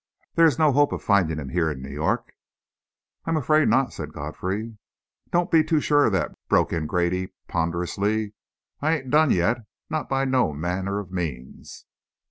[0.33, 2.33] There is no hope of finding him here in New York?"
[3.25, 4.79] "I am afraid not," said Godfrey.
[5.29, 8.33] "Don't be too sure of that!" broke in Grady ponderously.
[8.81, 9.57] "I ain't done yet
[9.91, 11.85] not by no manner of means!"